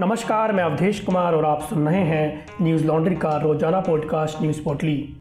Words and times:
नमस्कार, 0.00 0.52
मैं 0.52 0.64
अवधेश 0.64 1.00
कुमार 1.00 1.34
और 1.34 1.44
आप 1.44 1.62
सुन 1.62 1.88
रहे 1.88 2.00
हैं 2.00 2.46
न्यूज़ 2.62 2.84
लॉन्ड्री 2.84 3.16
का 3.16 3.36
रोज़ाना 3.36 3.80
पॉडकास्ट 3.80 4.42
न्यूज़ 4.42 4.64
पोर्टली। 4.64 5.16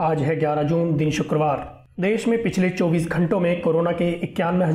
आज 0.00 0.22
है 0.22 0.36
11 0.36 0.62
जून, 0.62 0.96
दिन 0.96 1.10
शुक्रवार। 1.10 1.86
देश 2.00 2.28
में 2.28 2.42
पिछले 2.42 2.70
24 2.70 3.08
घंटों 3.08 3.40
में 3.40 3.60
कोरोना 3.60 3.92
के 3.92 4.10
इक्यानवे 4.10 4.74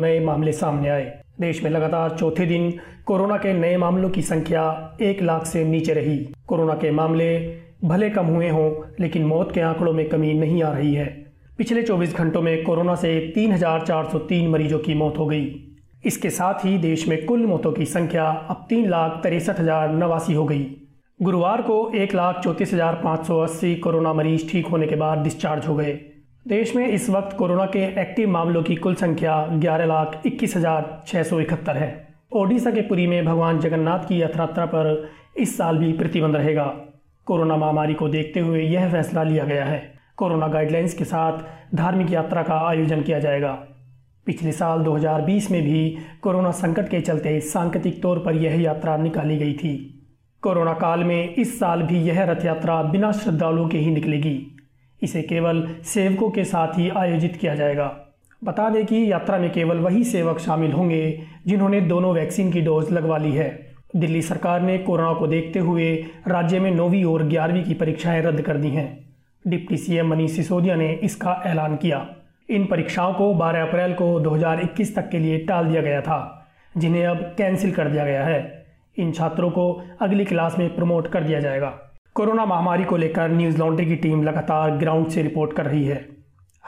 नए 0.00 0.20
मामले 0.20 0.52
सामने 0.52 0.88
आए। 0.88 1.22
देश 1.40 1.62
में 1.62 1.70
लगातार 1.70 2.10
चौथे 2.10 2.46
दिन 2.46 2.78
कोरोना 3.04 3.36
के 3.36 3.52
नए 3.52 3.76
मामलों 3.76 4.10
की 4.10 4.22
संख्या 4.22 4.96
एक 5.00 5.22
लाख 5.22 5.46
से 5.46 5.64
नीचे 5.64 5.92
रही। 5.92 6.34
कोरोना 6.46 6.74
के 6.74 6.90
मामले 6.90 7.58
भले 7.84 8.10
कम 8.10 8.26
हुए 8.26 8.48
हों, 8.48 8.94
लेकिन 9.00 9.24
मौत 9.24 9.52
के 9.52 9.60
आंकड़ों 9.60 9.92
में 9.92 10.08
कमी 10.08 10.34
नहीं 10.34 10.62
आ 10.62 10.72
रही 10.72 10.94
है। 10.94 11.25
पिछले 11.58 11.82
24 11.82 12.14
घंटों 12.14 12.40
में 12.42 12.62
कोरोना 12.64 12.94
से 12.94 13.10
3,403 13.34 14.48
मरीजों 14.48 14.78
की 14.78 14.94
मौत 14.94 15.18
हो 15.18 15.26
गई। 15.26 15.44
इसके 16.04 16.30
साथ 16.30 16.64
ही 16.64 16.76
देश 16.78 17.06
में 17.08 17.24
कुल 17.26 17.46
मौतों 17.46 17.72
की 17.72 17.84
संख्या 17.84 18.24
अब 18.24 18.66
तीन 18.68 18.88
लाख 18.88 19.20
तिरसठ 19.22 19.60
हज़ार 19.60 19.94
नवासी 19.94 20.34
हो 20.34 20.44
गई। 20.44 20.66
गुरुवार 21.20 21.62
को 21.62 21.78
एक 21.94 22.14
लाख 22.14 22.42
चौंतीस 22.44 22.72
हज़ार 22.74 23.00
पाँच 23.04 23.26
सौ 23.26 23.38
अस्सी 23.38 23.74
कोरोना 23.76 24.12
मरीज़ 24.12 24.48
ठीक 24.50 24.66
होने 24.66 24.86
के 24.86 24.96
बाद 24.96 25.18
डिस्चार्ज 25.18 25.66
हो 25.66 25.76
गए। 25.76 25.92
देश 26.46 26.74
में 26.76 26.86
इस 26.88 27.08
वक्त 27.10 27.36
कोरोना 27.36 27.66
के 27.66 27.84
एक्टिव 28.00 28.30
मामलों 28.30 28.62
की 28.62 28.76
कुल 28.76 28.94
संख्या 28.96 29.40
ग्यारह 29.54 29.86
लाख 29.86 30.20
इक्कीस 30.26 30.56
हज़ार 30.56 31.02
छः 31.06 31.22
सौ 31.22 31.40
इकहत्तर 31.40 31.76
है। 31.76 31.90
ओडिशा 32.34 32.70
के 32.70 32.82
पुरी 32.82 33.06
में 33.06 33.24
भगवान 33.24 33.60
जगन्नाथ 33.60 34.08
की 34.08 34.22
यात्रा 34.22 34.46
पर 34.66 35.08
इस 35.38 35.56
साल 35.58 35.78
भी 35.78 35.92
प्रतिबंध 35.92 36.36
रहेगा। 36.36 36.72
कोरोना 37.26 37.56
महामारी 37.56 37.94
को 37.94 38.08
देखते 38.08 38.40
हुए 38.40 38.62
यह 38.62 38.92
फैसला 38.92 39.22
लिया 39.22 39.44
गया 39.44 39.64
है। 39.64 39.95
कोरोना 40.16 40.48
गाइडलाइंस 40.48 40.94
के 40.94 41.04
साथ 41.04 41.38
धार्मिक 41.74 42.10
यात्रा 42.10 42.42
का 42.42 42.68
आयोजन 42.68 43.02
किया 43.02 43.18
जाएगा। 43.18 43.52
पिछले 44.26 44.52
साल 44.52 44.78
2020 44.78 45.50
में 45.50 45.62
भी 45.62 45.98
कोरोना 46.22 46.50
संकट 46.50 46.88
के 46.88 47.00
चलते 47.00 47.40
सांकेतिक 47.40 48.02
तौर 48.02 48.18
पर 48.18 48.34
यह 48.34 48.62
यात्रा 48.62 48.96
निकाली 48.96 49.36
गई 49.36 49.52
थी। 49.52 50.04
कोरोना 50.42 50.72
काल 50.72 51.04
में 51.04 51.34
इस 51.34 51.58
साल 51.58 51.82
भी 51.82 51.98
यह 51.98 52.24
रथ 52.24 52.44
यात्रा 52.44 52.82
बिना 52.82 53.12
श्रद्धालुओं 53.12 53.68
के 53.68 53.78
ही 53.78 53.90
निकलेगी। 53.90 54.56
इसे 55.02 55.22
केवल 55.22 55.68
सेवकों 55.84 56.30
के 56.30 56.44
साथ 56.44 56.78
ही 56.78 56.88
आयोजित 56.88 57.36
किया 57.36 57.54
जाएगा। 57.54 57.96
बता 58.44 58.70
दें 58.70 58.86
कि 58.86 59.12
यात्रा 59.12 59.38
में 59.38 59.52
केवल 59.52 59.76
वही 59.76 60.04
सेवक 60.04 60.38
शामिल 60.38 60.72
होंगे 60.72 61.22
जिन्होंने 61.46 61.80
दोनों 61.80 62.14
वैक्सीन 62.14 62.52
की 62.52 62.60
डोज 62.60 62.92
लगवा 62.92 63.18
ली 63.18 63.32
है। 63.32 63.74
दिल्ली 63.96 64.22
सरकार 64.22 64.60
ने 64.60 64.78
कोरोना 64.78 65.12
को 65.12 65.26
देखते 65.26 65.58
हुए 65.58 66.04
राज्य 66.28 66.60
में 66.60 66.70
नौवीं 66.70 67.04
और 67.04 67.22
ग्यारहवीं 67.22 67.64
की 67.64 67.74
परीक्षाएँ 67.74 68.22
रद्द 68.22 68.40
कर 68.40 68.56
दी 68.56 68.68
हैं। 68.68 69.05
डिप्टी 69.46 69.76
सीएम 69.76 70.08
मनीष 70.08 70.36
सिसोदिया 70.36 70.76
ने 70.76 70.92
इसका 70.92 71.42
ऐलान 71.46 71.76
किया। 71.76 72.06
इन 72.50 72.66
परीक्षाओं 72.66 73.14
को 73.14 73.34
12 73.34 73.62
अप्रैल 73.62 73.92
को 73.92 74.20
2021 74.20 74.96
तक 74.96 75.08
के 75.08 75.18
लिए 75.18 75.38
टाल 75.38 75.66
दिया 75.66 75.82
गया 75.82 76.00
था, 76.00 76.48
जिन्हें 76.76 77.06
अब 77.06 77.16
कैंसिल 77.16 77.72
कर 77.72 77.88
दिया 77.88 78.04
गया 78.04 78.24
है। 78.24 78.66
इन 78.98 79.12
छात्रों 79.12 79.50
को 79.50 79.82
अगली 80.00 80.24
क्लास 80.24 80.58
में 80.58 80.76
प्रमोट 80.76 81.08
कर 81.08 81.24
दिया 81.24 81.40
जाएगा। 81.40 81.78
कोरोना 82.14 82.44
महामारी 82.44 82.84
को 82.84 82.96
लेकर 82.96 83.28
न्यूज़ 83.28 83.58
लॉन्ड्री 83.58 83.86
की 83.86 83.96
टीम 83.96 84.22
लगातार 84.22 84.70
ग्राउंड 84.70 85.08
से 85.08 85.22
रिपोर्ट 85.22 85.52
कर 85.52 85.66
रही 85.66 85.84
है। 85.84 86.08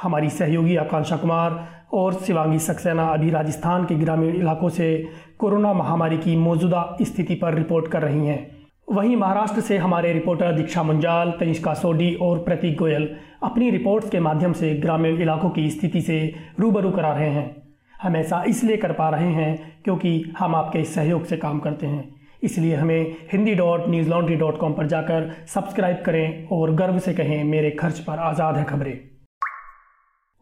हमारी 0.03 0.31
सहयोगी 0.31 0.77
आकांक्षा 0.77 1.17
कुमार 1.17 1.69
और 1.93 2.15
शिवांगी 2.15 2.59
सक्सेना 2.59 3.07
अभी 3.07 3.31
राजस्थान 3.31 3.85
के 3.85 3.95
ग्रामीण 3.95 4.35
इलाकों 4.35 4.69
से 4.69 5.09
कोरोना 5.39 5.73
महामारी 5.73 6.19
की 6.19 6.37
मौजूदा 6.37 6.97
स्थिति 7.03 7.35
पर 7.35 7.55
रिपोर्ट 7.55 7.89
कर 7.89 8.03
रही 8.03 8.27
हैं। 8.27 8.58
वहीं 8.89 9.17
महाराष्ट्र 9.17 9.61
से 9.61 9.77
हमारे 9.77 10.13
रिपोर्टर 10.13 10.53
दीक्षा 10.53 10.83
मुंजाल, 10.83 11.31
तनिष्का 11.31 11.73
सोडी 11.75 12.15
और 12.15 12.39
प्रतीक 12.39 12.77
गोयल 12.79 13.09
अपनी 13.43 13.71
रिपोर्ट्स 13.71 14.11
के 14.11 14.21
माध्यम 14.21 14.53
से 14.53 14.75
ग्रामीण 14.75 15.21
इलाकों 15.23 15.51
की 15.51 15.69
स्थिति 15.71 16.01
से 16.01 16.21
रूबरू 16.61 16.91
करा 16.91 17.13
रहे 17.13 17.29
हैं। 17.31 17.51
हम 17.95 18.17
ऐसा 18.17 18.43
इसलिए 18.49 18.77
कर 18.77 18.93
पा 18.93 19.09
रहे 19.09 19.33
हैं 19.33 19.83
क्योंकि 19.85 20.33
हम 20.39 20.55
आपके 20.55 20.85
सहयोग 20.85 21.25
से 21.25 21.37
काम 21.37 21.59
करते 21.59 21.87
हैं। 21.87 22.09
इसलिए 22.43 22.75
हमें 22.77 23.17
Hindi 23.33 23.55
dot 23.55 23.89
Newslaundry 24.09 24.37
dot 24.37 24.59
com 24.59 24.73
पर 24.73 24.87
जाकर 24.87 25.31
सब्सक्राइब 25.47 26.03
करें 26.07 26.49
और 26.49 26.75
गर्व 26.75 26.99
से 26.99 27.15
कहें, 27.15 27.45
मेरे 27.45 27.71
खर्च 27.71 27.99
पर 27.99 28.19
आज़ाद 28.21 28.57
है 28.57 28.65
खबरें। 28.65 28.99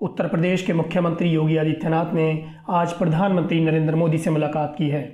उत्तर 0.01 0.29
प्रदेश 0.29 0.63
के 0.63 0.73
मुख्यमंत्री 0.73 1.31
योगी 1.31 1.57
आदित्यनाथ 1.57 2.15
ने 2.15 2.45
आज 2.71 2.93
प्रधानमंत्री 2.93 3.61
नरेंद्र 3.61 3.95
मोदी 3.95 4.19
से 4.19 4.31
मुलाकात 4.31 4.75
की 4.79 4.89
है। 4.89 5.05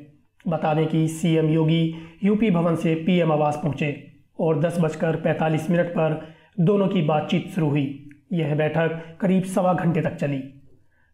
बता 0.48 0.74
दें 0.74 0.86
कि 0.86 1.08
सीएम 1.08 1.48
योगी 1.48 1.94
यूपी 2.24 2.50
भवन 2.50 2.76
से 2.76 2.94
पीएम 2.94 3.32
आवास 3.32 3.60
पहुँचे 3.62 4.12
और 4.40 4.60
दस 4.60 4.80
बजकर 4.80 5.16
पैंतालीस 5.16 5.70
मिनट 5.70 5.86
पर 5.86 6.34
दोनों 6.60 6.88
की 6.88 7.02
बातचीत 7.02 7.48
शुरू 7.48 7.68
हुई। 7.68 8.10
यह 8.32 8.54
बैठक 8.54 9.18
करीब 9.20 9.42
सवा 9.42 9.74
घंटे 9.74 10.00
तक 10.00 10.14
चली। 10.14 10.38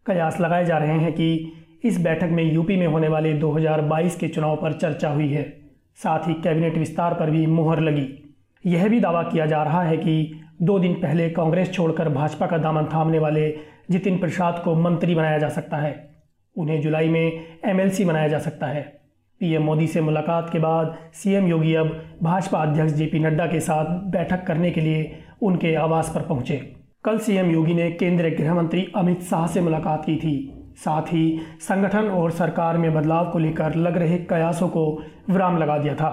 कयास 0.05 0.39
लगाए 0.39 0.65
जा 0.65 0.77
रहे 0.77 0.99
हैं 0.99 1.13
कि 1.13 1.51
इस 1.83 2.03
बैठक 2.03 2.29
में 2.31 2.53
यूपी 2.53 2.75
में 2.75 2.87
होने 2.87 3.07
वाले 3.07 3.33
2022 3.33 4.15
के 4.15 4.27
चुनाव 4.27 4.55
पर 4.55 4.73
चर्चा 4.73 5.09
हुई 5.09 5.29
है। 5.29 5.59
साथ 5.95 6.19
ही 6.27 6.33
कैबिनेट 6.33 6.77
विस्तार 6.77 7.13
पर 7.13 7.29
भी 7.29 7.45
मुहर 7.45 7.79
लगी। 7.79 8.35
यह 8.65 8.87
भी 8.87 8.99
दावा 8.99 9.23
किया 9.23 9.45
जा 9.45 9.63
रहा 9.63 9.83
है 9.83 9.97
कि 9.97 10.41
दो 10.61 10.79
दिन 10.79 10.93
पहले 10.93 11.29
कांग्रेस 11.29 11.71
छोड़कर 11.71 12.09
भाजपा 12.09 12.47
का 12.47 12.57
दामन 12.57 12.85
थामने 12.85 13.19
वाले 13.19 13.57
जितिन 13.91 14.17
प्रसाद 14.17 14.61
को 14.63 14.75
मंत्री 14.75 15.15
बनाया 15.15 15.37
जा 15.37 15.49
सकता 15.49 15.77
है। 15.77 16.09
उन्हें 16.57 16.81
जुलाई 16.81 17.09
में 17.09 17.43
एमएलसी 17.65 18.05
बनाया 18.05 18.27
जा 18.27 18.39
सकता 18.39 18.67
है। 18.67 18.98
पीएम 19.41 19.63
मोदी 19.63 19.87
से 19.87 20.01
मुलाकात 20.01 20.49
के 20.49 20.59
बाद 20.59 20.97
सीएम 21.13 21.47
योगी 21.47 21.73
अब 21.75 21.91
भाजपा 22.23 22.61
अध्यक्ष 22.61 22.93
जेपी 22.93 23.19
नड्डा 23.19 23.45
के 23.45 23.59
साथ 23.59 23.85
बैठक 24.11 24.43
करने 24.45 24.71
के 24.71 24.81
लिए 24.81 25.19
उनके 25.41 25.73
आवास 25.75 26.11
पर 26.15 26.21
पहुँचे। 26.21 26.55
कल 27.03 27.17
सीएम 27.17 27.51
योगी 27.51 27.73
ने 27.73 27.91
केंद्रीय 27.91 28.31
गृह 28.31 28.53
मंत्री 28.53 28.85
अमित 28.95 29.21
शाह 29.21 29.45
से 29.47 29.61
मुलाकात 29.61 30.05
की 30.05 30.15
थी। 30.15 30.33
साथ 30.77 31.01
ही 31.01 31.39
संगठन 31.61 32.07
और 32.07 32.31
सरकार 32.31 32.77
में 32.77 32.93
बदलाव 32.93 33.29
को 33.31 33.39
लेकर 33.39 33.75
लग 33.75 33.97
रहे 33.97 34.17
कयासों 34.17 34.67
को 34.67 34.85
विराम 35.29 35.57
लगा 35.57 35.77
दिया 35.77 35.95
था। 35.95 36.09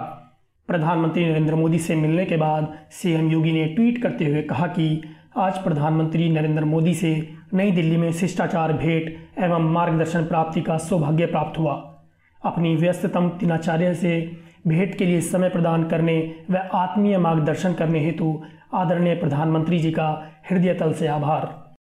प्रधानमंत्री 0.69 1.27
नरेंद्र 1.27 1.55
मोदी 1.55 1.79
से 1.79 1.97
मिलने 1.97 2.25
के 2.25 2.37
बाद 2.37 2.73
सीएम 2.91 3.31
योगी 3.31 3.53
ने 3.53 3.67
ट्वीट 3.67 4.03
करते 4.03 4.25
हुए 4.25 4.43
कहा 4.43 4.67
कि 4.67 5.03
आज 5.37 5.59
प्रधानमंत्री 5.59 6.29
नरेंद्र 6.29 6.65
मोदी 6.65 6.95
से 6.95 7.29
नई 7.55 7.71
दिल्ली 7.71 7.97
में 7.97 8.13
शिष्टाचार 8.13 8.73
भेंट 8.73 9.15
एवं 9.39 9.73
मार्गदर्शन 9.73 10.25
प्राप्ति 10.25 10.61
का 10.61 10.79
सौभाग्य 10.79 11.27
प्राप्त 11.27 11.59
हुआ। 11.59 11.93
अपनी 12.47 12.75
व्यस्ततम 12.77 13.29
दिनाचार्य 13.29 13.95
से 13.95 14.11
भेंट 14.67 14.95
के 14.99 15.05
लिए 15.05 15.21
समय 15.21 15.49
प्रदान 15.49 15.85
करने 15.85 16.35
व 16.51 16.57
आत्मीय 16.57 17.19
मार्गदर्शन 17.19 17.73
करने 17.73 18.01
हेतु 18.01 18.43
आदरणीय 18.75 19.15
प्रधानमंत्री 19.15 19.79
जी 19.79 19.91
का 19.91 20.07
हृदय 20.51 20.75
तल 20.75 20.93
से 20.93 21.07
आभार। 21.07 21.75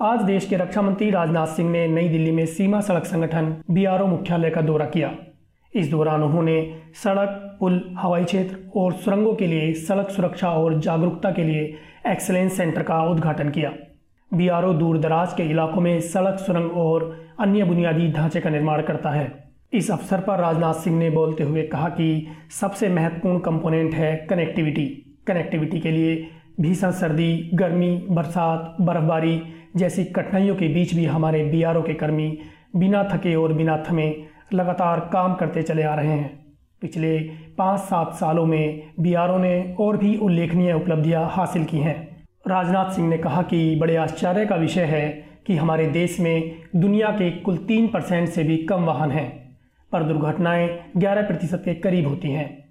आज 0.00 0.22
देश 0.22 0.46
के 0.46 0.56
रक्षा 0.56 0.82
मंत्री 0.82 1.10
राजनाथ 1.10 1.46
सिंह 1.46 1.70
ने 1.70 1.86
नई 1.88 2.08
दिल्ली 2.08 2.32
में 2.32 2.46
सीमा 2.46 2.80
सड़क 2.80 3.04
संगठन 3.04 3.54
बीआरओ 3.70 4.06
मुख्यालय 4.06 4.50
का 4.50 4.60
दौरा 4.60 4.86
किया। 4.86 5.14
इस 5.74 5.90
दौरान 5.90 6.22
उन्होंने 6.22 6.58
सड़क, 6.94 7.56
पुल, 7.60 7.94
हवाई 7.98 8.24
क्षेत्र 8.24 8.56
और 8.76 8.92
सुरंगों 8.94 9.34
के 9.34 9.46
लिए 9.46 9.72
सड़क 9.74 10.10
सुरक्षा 10.10 10.50
और 10.50 10.80
जागरूकता 10.80 11.30
के 11.30 11.44
लिए 11.44 11.74
एक्सलेंस 12.06 12.56
सेंटर 12.56 12.82
का 12.82 13.02
उद्घाटन 13.04 13.50
किया। 13.50 13.72
बीआरओ 14.34 14.72
दूर 14.72 14.98
दराज 14.98 15.32
के 15.32 15.42
इलाकों 15.42 15.80
में 15.80 16.00
सड़क, 16.00 16.38
सुरंग 16.38 16.70
और 16.70 17.26
अन्य 17.40 17.64
बुनियादी 17.64 18.08
ढांचे 18.12 18.40
का 18.40 18.50
निर्माण 18.50 18.82
करता 18.82 19.10
है। 19.10 19.50
इस 19.72 19.90
अवसर 19.90 20.20
पर 20.20 20.38
राजनाथ 20.38 20.74
सिंह 20.74 20.98
ने 20.98 21.10
बोलते 21.10 21.44
हुए 21.44 21.62
कहा 21.62 21.88
कि 21.88 22.26
सबसे 22.60 22.88
महत्वपूर्ण 22.88 23.38
कंपोनेंट 23.38 23.94
है 23.94 24.26
कनेक्टिविटी। 24.30 24.86
कनेक्टिविटी 25.26 25.80
के 25.80 25.90
लिए 25.90 26.28
भीषण 26.60 26.90
सर्दी, 26.90 27.50
गर्मी, 27.54 28.06
बरसात, 28.10 28.76
बर्फबारी 28.80 29.42
जैसी 29.76 30.04
कठिनाइयों 30.04 30.56
के 30.56 30.68
बीच 30.68 30.94
भी 30.94 31.04
हमारे 31.04 31.44
बीआरओ 31.44 31.82
के 31.82 31.94
कर्मी 31.94 32.38
बिना 32.76 33.04
थके 33.04 33.34
और 33.34 33.52
बिना 33.52 33.84
थमे 33.90 34.24
लगातार 34.54 35.00
काम 35.12 35.34
करते 35.34 35.62
चले 35.62 35.82
आ 35.82 35.94
रहे 35.94 36.08
हैं। 36.08 36.44
पिछले 36.80 37.18
पाँच 37.58 37.80
सात 37.80 38.14
सालों 38.14 38.46
में 38.46 38.90
बीआरओ 39.00 39.38
ने 39.38 39.76
और 39.80 39.96
भी 39.96 40.16
उल्लेखनीय 40.16 40.72
उपलब्धियाँ 40.72 41.28
हासिल 41.32 41.64
की 41.64 41.78
हैं। 41.78 42.11
राजनाथ 42.48 42.90
सिंह 42.90 43.08
ने 43.08 43.18
कहा 43.18 43.42
कि 43.42 43.76
बड़े 43.76 43.96
आश्चर्य 43.96 44.46
का 44.46 44.56
विषय 44.56 44.82
है 44.82 45.24
कि 45.46 45.56
हमारे 45.56 45.86
देश 45.86 46.20
में 46.20 46.52
दुनिया 46.76 47.08
के 47.08 47.30
कुल 47.30 47.56
तीन 47.56 47.88
परसेंट 47.88 48.28
से 48.28 48.44
भी 48.44 48.56
कम 48.56 48.84
वाहन 48.84 49.10
हैं, 49.10 49.56
पर 49.92 50.02
दुर्घटनाएँ 50.02 50.78
11 50.96 51.22
प्रतिशत 51.22 51.62
के 51.64 51.74
करीब 51.74 52.08
होती 52.08 52.30
हैं। 52.30 52.64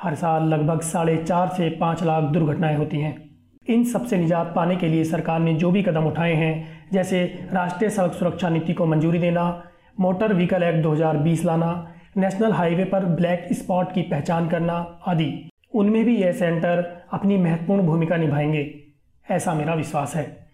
हर 0.00 0.14
साल 0.14 0.42
लगभग 0.42 0.80
साढ़े 0.80 1.16
चार 1.16 1.48
से 1.48 1.70
पाँच 1.70 2.02
लाख 2.02 2.24
दुर्घटनाएँ 2.24 2.76
होती 2.76 3.00
हैं। 3.00 3.30
इन 3.68 3.84
सबसे 3.84 4.16
निजात 4.16 4.52
पाने 4.56 4.76
के 4.76 4.88
लिए 4.88 5.04
सरकार 5.04 5.40
ने 5.40 5.54
जो 5.54 5.70
भी 5.70 5.82
कदम 5.82 6.04
उठाए 6.04 6.34
हैं, 6.34 6.86
जैसे 6.92 7.48
राष्ट्रीय 7.52 7.90
सड़क 7.90 8.12
सुरक्षा 8.12 8.48
नीति 8.48 8.72
को 8.72 8.86
मंजूरी 8.86 9.18
देना, 9.18 9.62
मोटर 10.00 10.34
व्हीकल 10.34 10.62
एक्ट 10.62 10.78
2020 10.78 11.44
लाना, 11.44 11.92
नेशनल 12.16 12.52
हाईवे 12.52 12.84
पर 12.84 13.04
ब्लैक 13.04 13.46
स्पॉट 13.52 13.92
की 13.92 14.02
पहचान 14.02 14.48
करना 14.48 15.00
आदि। 15.06 15.48
उनमें 15.74 16.04
भी 16.04 16.16
यह 16.16 16.32
सेंटर 16.32 17.04
अपनी 17.12 17.36
महत्वपूर्ण 17.36 17.82
भूमिका 17.82 18.16
निभाएँगे। 18.16 18.85
ऐसा 19.30 19.54
मेरा 19.54 19.74
विश्वास 19.74 20.16
है। 20.16 20.46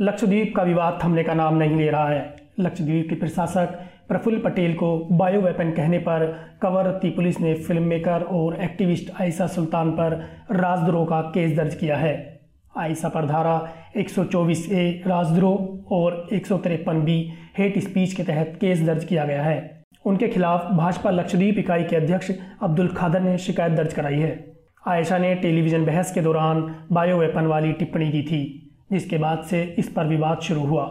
लक्षद्वीप 0.00 0.52
का 0.56 0.62
विवाद 0.62 0.98
थमने 1.04 1.22
का 1.22 1.34
नाम 1.34 1.54
नहीं 1.56 1.76
ले 1.76 1.90
रहा 1.90 2.08
है। 2.08 2.36
लक्षद्वीप 2.60 3.06
के 3.08 3.14
प्रशासक 3.14 3.66
प्रफुल्ल 4.08 4.38
पटेल 4.38 4.74
को 4.74 4.98
बायो 5.12 5.40
वेपन 5.40 5.70
कहने 5.70 5.98
पर 5.98 6.26
कवरत्ती 6.62 7.10
पुलिस 7.10 7.40
ने 7.40 7.54
फ़िल्म 7.54 7.82
मेकर 7.82 8.22
और 8.22 8.60
एक्टिविस्ट 8.60 9.20
आयशा 9.20 9.46
सुल्तान 9.46 9.90
पर 9.90 10.12
राजद्रोह 10.50 11.06
का 11.06 11.20
केस 11.20 11.56
दर्ज 11.56 11.74
किया 11.74 11.96
है। 11.96 12.40
आयशा 12.78 13.08
पर 13.08 13.26
धारा 13.26 13.72
124 13.96 14.72
ए, 14.72 15.02
राजद्रोह 15.06 15.94
और 15.94 16.28
एक 16.32 16.46
सौ 16.46 16.58
तिरपन 16.58 17.00
बी 17.00 17.32
हेट 17.58 17.78
स्पीच 17.78 18.12
के 18.12 18.22
तहत 18.22 18.58
केस 18.60 18.82
दर्ज 18.86 19.04
किया 19.04 19.24
गया 19.24 19.42
है। 19.42 19.84
उनके 20.06 20.28
खिलाफ 20.28 20.66
भाजपा 20.72 21.10
लक्षद्वीप 21.10 21.58
इकाई 21.58 21.84
के 21.84 21.96
अध्यक्ष 21.96 22.30
अब्दुल 22.62 22.88
खादर 22.88 23.20
ने 23.20 23.38
शिकायत 23.38 23.72
दर्ज 23.72 23.92
कराई 23.92 24.18
है। 24.18 24.55
आयशा 24.88 25.18
ने 25.18 25.34
टेलीविज़न 25.34 25.84
बहस 25.86 26.12
के 26.12 26.20
दौरान 26.20 26.60
बायो 26.92 27.16
वेपन 27.18 27.46
वाली 27.46 27.72
टिप्पणी 27.72 28.10
की 28.10 28.22
थी, 28.22 28.70
जिसके 28.92 29.18
बाद 29.18 29.42
से 29.42 29.62
इस 29.78 29.88
पर 29.88 30.06
विवाद 30.06 30.40
शुरू 30.40 30.60
हुआ। 30.60 30.84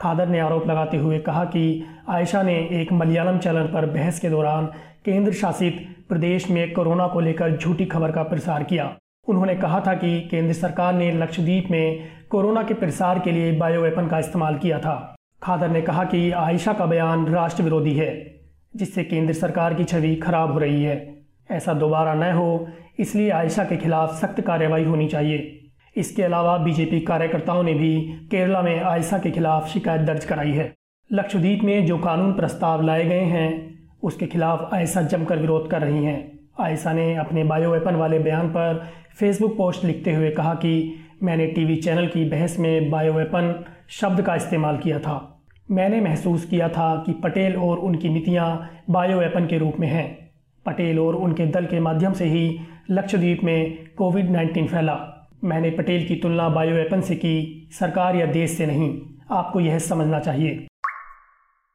खादर 0.00 0.28
ने 0.28 0.40
आरोप 0.40 0.66
लगाते 0.66 0.96
हुए 0.96 1.18
कहा 1.18 1.44
कि 1.44 1.84
आयशा 2.08 2.42
ने 2.42 2.54
एक 2.72 2.92
मलयालम 2.92 3.38
चैनल 3.38 3.66
पर 3.66 3.86
बहस 3.86 4.20
के 4.20 4.30
दौरान 4.30 4.66
केंद्र 5.04 5.32
शासित 5.32 5.84
प्रदेश 6.08 6.50
में 6.50 6.72
कोरोना 6.72 7.06
को 7.06 7.20
लेकर 7.20 7.56
झूठी 7.56 7.84
खबर 7.84 8.12
का 8.12 8.22
प्रसार 8.22 8.62
किया। 8.62 8.96
उन्होंने 9.28 9.54
कहा 9.54 9.80
था 9.80 9.94
कि 9.94 10.20
केंद्र 10.20 10.52
सरकार 10.52 10.94
ने 10.94 11.12
लक्षद्वीप 11.12 11.70
में 11.70 12.08
कोरोना 12.30 12.62
के 12.62 12.74
प्रसार 12.74 13.18
के 13.18 13.32
लिए 13.32 13.52
बायो 13.52 13.80
वेपन 13.80 14.08
का 14.08 14.18
इस्तेमाल 14.18 14.58
किया 14.58 14.78
था। 14.78 15.14
खादर 15.42 15.68
ने 15.68 15.82
कहा 15.82 16.04
कि 16.04 16.30
आयशा 16.30 16.72
का 16.72 16.86
बयान 16.86 17.26
राष्ट्र 17.26 17.62
विरोधी 17.62 17.94
है, 17.94 18.40
जिससे 18.76 19.04
केंद्र 19.04 19.34
सरकार 19.34 19.74
की 19.74 19.84
छवि 19.84 20.14
खराब 20.16 20.52
हो 20.52 20.58
रही 20.58 20.82
है। 20.82 21.13
ऐसा 21.50 21.74
दोबारा 21.74 22.14
न 22.14 22.32
हो, 22.32 22.68
इसलिए 22.98 23.30
आयशा 23.30 23.64
के 23.64 23.76
खिलाफ 23.76 24.14
सख्त 24.14 24.40
कार्रवाई 24.40 24.84
होनी 24.84 25.08
चाहिए। 25.08 25.60
इसके 25.96 26.22
अलावा 26.22 26.56
बीजेपी 26.56 27.00
कार्यकर्ताओं 27.00 27.62
ने 27.62 27.74
भी 27.74 28.00
केरला 28.30 28.62
में 28.62 28.80
आयशा 28.80 29.18
के 29.18 29.30
खिलाफ 29.30 29.68
शिकायत 29.68 30.00
दर्ज 30.00 30.24
कराई 30.24 30.52
है। 30.52 30.74
लक्षद्वीप 31.12 31.62
में 31.62 31.86
जो 31.86 31.98
कानून 31.98 32.32
प्रस्ताव 32.32 32.82
लाए 32.82 33.04
गए 33.04 33.20
हैं, 33.20 33.78
उसके 34.02 34.26
खिलाफ 34.26 34.70
आयशा 34.74 35.02
जमकर 35.02 35.38
विरोध 35.38 35.70
कर 35.70 35.82
रही 35.82 36.04
हैं। 36.04 36.38
आयशा 36.60 36.92
ने 36.92 37.14
अपने 37.14 37.44
बायो 37.44 37.70
वेपन 37.70 37.94
वाले 37.94 38.18
बयान 38.18 38.48
पर 38.48 38.88
फेसबुक 39.18 39.56
पोस्ट 39.56 39.84
लिखते 39.84 40.12
हुए 40.12 40.30
कहा 40.30 40.54
कि 40.54 40.94
मैंने 41.22 41.46
टीवी 41.46 41.76
चैनल 41.76 42.06
की 42.06 42.24
बहस 42.24 42.58
में 42.58 42.90
बायो 42.90 43.12
वेपन 43.12 43.64
शब्द 43.88 44.22
का 44.22 44.34
इस्तेमाल 44.34 44.76
किया 44.76 44.98
था। 44.98 45.44
मैंने 45.70 46.00
महसूस 46.00 46.44
किया 46.44 46.68
था 46.68 47.02
कि 47.06 47.12
पटेल 47.12 47.56
और 47.56 47.78
उनकी 47.78 48.08
नीतियाँ 48.08 48.70
बायो 48.90 49.18
वेपन 49.18 49.46
के 49.46 49.58
रूप 49.58 49.76
में 49.80 49.88
हैं। 49.88 50.23
पटेल 50.66 50.98
और 50.98 51.14
उनके 51.14 51.46
दल 51.46 51.66
के 51.66 51.80
माध्यम 51.80 52.12
से 52.12 52.24
ही 52.24 52.60
लक्षद्वीप 52.90 53.44
में 53.44 53.88
कोविड 53.96 54.30
19 54.30 54.68
फैला। 54.68 54.98
मैंने 55.44 55.70
पटेल 55.70 56.06
की 56.06 56.16
तुलना 56.16 56.48
बायो 56.48 56.74
वेपन 56.74 57.00
से 57.00 57.14
की, 57.14 57.68
सरकार 57.72 58.16
या 58.16 58.26
देश 58.26 58.50
से 58.50 58.66
नहीं। 58.66 59.00
आपको 59.30 59.60
यह 59.60 59.78
समझना 59.78 60.18
चाहिए। 60.20 60.66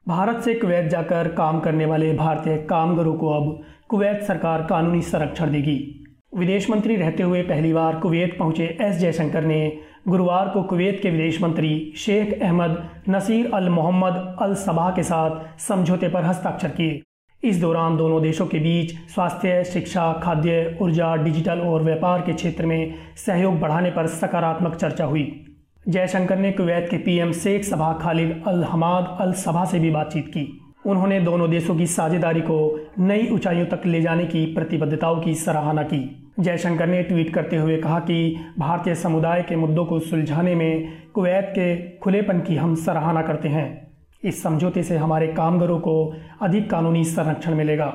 भारत 0.07 0.41
से 0.41 0.53
कुवैत 0.53 0.85
जाकर 0.85 1.27
काम 1.27 1.59
करने 1.59 1.85
वाले 1.85 2.13
भारतीय 2.13 2.57
कामगारों 2.57 3.13
को 3.13 3.29
अब 3.29 3.61
कुवैत 3.89 4.23
सरकार 4.23 4.61
कानूनी 4.61 5.01
संरक्षण 5.01 5.51
देगी। 5.51 6.05
विदेश 6.35 6.69
मंत्री 6.69 6.95
रहते 6.95 7.23
हुए 7.23 7.41
पहली 7.41 7.73
बार 7.73 7.95
कुवैत 7.95 8.35
पहुँचे 8.39 8.77
एस 8.81 8.95
जयशंकर 8.95 9.43
ने 9.43 9.77
गुरुवार 10.07 10.49
को 10.49 10.63
कुवैत 10.63 10.99
के 11.03 11.09
विदेश 11.09 11.41
मंत्री 11.41 11.93
Sheikh 11.95 12.41
Ahmad 12.41 12.89
Nasser 13.09 13.51
Al 13.53 13.69
Mohammad 13.69 14.37
Al 14.41 14.53
Sabah 14.53 14.91
के 14.91 15.03
साथ 15.03 15.59
समझौते 15.59 16.09
पर 16.09 16.23
हस्ताक्षर 16.23 16.69
किए। 16.69 17.01
इस 17.43 17.61
दौरान 17.61 17.97
दोनों 17.97 18.21
देशों 18.21 18.45
के 18.45 18.59
बीच 18.59 18.91
स्वास्थ्य, 19.09 19.63
शिक्षा, 19.63 20.13
खाद्य, 20.13 20.77
ऊर्जा, 20.81 21.15
डिजिटल 21.15 21.59
और 21.59 21.83
व्यापार 21.83 22.21
के 22.21 22.33
क्षेत्र 22.33 22.65
में 22.65 22.95
सहयोग 23.15 23.59
बढ़ाने 23.59 23.91
पर 23.91 24.07
सकारात्मक 24.07 24.75
चर्चा 24.75 25.05
हुई। 25.05 25.45
जयशंकर 25.87 26.37
ने 26.37 26.51
कुवैत 26.51 26.87
के 26.91 26.97
पीएम 26.97 27.31
शेख 27.31 27.63
सभा 27.63 27.93
खालिद 27.93 28.43
अल 28.47 28.63
हमाद 28.63 29.17
अल 29.21 29.33
सभा 29.33 29.65
से 29.65 29.79
भी 29.79 29.91
बातचीत 29.91 30.27
की। 30.27 30.61
उन्होंने 30.85 31.19
दोनों 31.19 31.49
देशों 31.49 31.75
की 31.75 31.85
साझेदारी 31.85 32.41
को 32.41 32.87
नई 32.99 33.27
ऊंचाइयों 33.31 33.65
तक 33.65 33.85
ले 33.85 34.01
जाने 34.01 34.25
की 34.25 34.45
प्रतिबद्धताओं 34.45 35.21
की 35.21 35.35
सराहना 35.35 35.83
की। 35.83 36.33
जयशंकर 36.39 36.87
ने 36.87 37.03
ट्वीट 37.03 37.33
करते 37.33 37.55
हुए 37.57 37.77
कहा 37.77 37.99
कि 37.99 38.35
भारतीय 38.59 38.95
समुदाय 38.95 39.41
के 39.41 39.55
मुद्दों 39.55 39.85
को 39.85 39.99
सुलझाने 39.99 40.55
में 40.55 40.93
कुवैत 41.13 41.45
के 41.49 41.97
खुलेपन 41.97 42.39
की 42.39 42.55
हम 42.55 42.75
सराहना 42.75 43.21
करते 43.21 43.49
हैं। 43.49 43.88
इस 44.23 44.43
समझौते 44.43 44.83
से 44.83 44.97
हमारे 44.97 45.27
कामगारों 45.27 45.79
को 45.79 46.13
अधिक 46.41 46.69
कानूनी 46.69 47.03
संरक्षण 47.03 47.53
मिलेगा। 47.53 47.93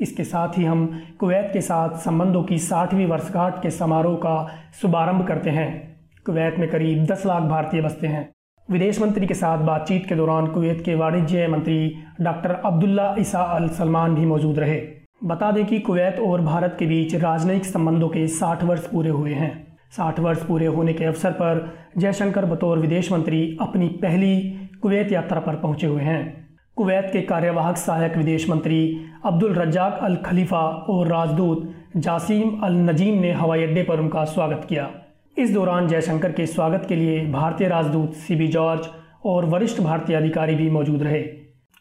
इसके 0.00 0.24
साथ 0.24 0.58
ही 0.58 0.64
हम 0.64 1.02
कुवैत 1.18 1.50
के 1.52 1.60
साथ 1.60 1.96
संबंधों 1.96 2.42
की 2.42 2.58
साठवीं 2.58 3.06
वर्षगांठ 3.06 3.62
के 3.62 3.70
समारोह 3.70 4.14
का 4.14 4.48
शुभारंभ 4.82 5.26
करते 5.26 5.50
हैं। 5.50 5.96
कुवैत 6.26 6.56
में 6.58 6.68
करीब 6.70 7.04
10 7.04 7.26
लाख 7.26 7.42
भारतीय 7.42 7.82
बसते 7.82 8.06
हैं। 8.06 8.28
विदेश 8.70 9.00
मंत्री 9.00 9.26
के 9.26 9.34
साथ 9.34 9.58
बातचीत 9.58 10.06
के 10.06 10.14
दौरान 10.14 10.46
कुवैत 10.46 10.82
के 10.84 10.94
वाणिज्य 10.94 11.48
मंत्री 11.48 11.94
doctor 12.20 12.50
Abdullah 12.50 13.14
Issa 13.18 13.40
Al 13.40 13.68
Salman 13.68 14.14
भी 14.14 14.26
मौजूद 14.26 14.58
रहे। 14.58 14.80
बता 15.24 15.50
दें 15.50 15.66
कि 15.66 15.78
कुवैत 15.78 16.18
और 16.18 16.40
भारत 16.40 16.76
के 16.78 16.86
बीच 16.86 17.14
राजनयिक 17.14 17.64
संबंधों 17.64 18.08
के 18.08 18.28
60 18.28 18.64
वर्ष 18.64 18.86
पूरे 18.86 19.10
हुए 19.10 19.32
हैं। 19.32 19.66
60 19.96 20.20
वर्ष 20.20 20.42
पूरे 20.42 20.66
होने 20.66 20.92
के 20.92 21.04
अवसर 21.04 21.30
पर 21.30 21.78
जयशंकर 21.98 22.44
बतौर 22.44 22.78
विदेश 22.78 23.12
मंत्री 23.12 23.58
अपनी 23.60 23.88
पहली 23.88 24.65
कुवैत 24.86 25.12
यात्रा 25.12 25.40
पर 25.40 25.54
पहुँचे 25.56 25.86
हुए 25.86 26.02
हैं। 26.02 26.48
कुवैत 26.76 27.08
के 27.12 27.20
कार्यवाहक 27.20 27.76
सहायक 27.76 28.16
विदेश 28.16 28.50
मंत्री 28.50 29.06
अब्दुल 29.24 29.54
रज्जाक 29.54 29.98
अल 30.02 30.16
खलीफा 30.16 30.60
और 30.88 31.06
राजदूत 31.06 31.74
जासीम 31.96 32.60
अल 32.64 32.72
नजीम 32.72 33.18
ने 33.18 33.32
हवाई 33.32 33.62
अड्डे 33.62 33.82
पर 33.82 34.00
उनका 34.00 34.24
स्वागत 34.24 34.66
किया। 34.68 34.90
इस 35.38 35.52
दौरान 35.54 35.88
जयशंकर 35.88 36.32
के 36.32 36.46
स्वागत 36.46 36.86
के 36.88 36.96
लिए 36.96 37.26
भारतीय 37.26 37.68
राजदूत 37.68 38.12
सीबी 38.12 38.46
जॉर्ज 38.48 38.88
और 39.24 39.44
वरिष्ठ 39.44 39.80
भारतीय 39.80 40.16
अधिकारी 40.16 40.54
भी 40.54 40.70
मौजूद 40.70 41.02
रहे। 41.02 41.24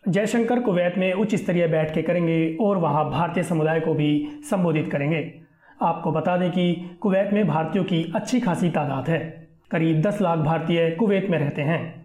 जयशंकर 0.08 0.60
कुवैत 0.60 0.98
में 0.98 1.14
उच्च 1.14 1.36
स्तरीय 1.36 1.68
बैठकें 1.68 2.04
करेंगे 2.04 2.58
और 2.62 2.78
वहाँ 2.78 3.10
भारतीय 3.12 3.44
समुदाय 3.44 3.80
को 3.80 3.94
भी 3.94 4.30
संबोधित 4.50 4.92
करेंगे। 4.92 5.34
आपको 5.82 6.12
बता 6.12 6.38
दें 6.38 6.52
कि 6.52 6.98
कुवैत 7.02 7.30
में 7.34 7.48
भारतीयों 7.48 7.86
की 7.86 8.12
अच्छी 8.16 8.40
खासी 8.40 8.70
तादाद 8.70 9.10
है। 9.10 9.48
करीब 9.72 10.02
10 10.02 10.22
लाख 10.22 10.40
भारतीय 10.40 10.90
कुवैत 10.90 11.28
में 11.30 11.40
रहते 11.40 11.62
हैं। 11.62 12.05